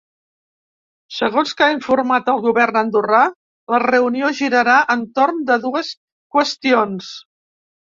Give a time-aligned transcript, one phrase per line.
[1.17, 3.21] Segons que ha informat el govern andorrà,
[3.75, 5.97] la reunió girarà entorn de dues
[6.37, 7.17] qüestions.